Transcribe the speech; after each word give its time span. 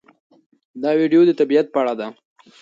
دا 0.81 0.89
ویډیو 0.99 1.21
د 1.27 1.31
طبیعت 1.39 1.67
په 1.71 1.77
اړه 1.81 1.93
ده. 1.99 2.07